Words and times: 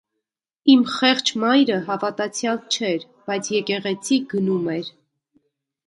Իմ 0.75 0.85
խեղճ 0.93 1.31
մայրը 1.43 1.77
հավատացյալ 1.91 2.59
չէր, 2.79 3.07
բայց 3.37 3.53
եկեղեցի 3.61 4.23
գնում 4.37 4.71
էր: 4.79 4.95